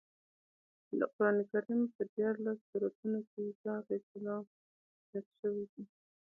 [0.99, 4.43] د قرانکریم په دیارلس سورتونو کې عیسی علیه السلام
[5.11, 5.83] یاد شوی دی.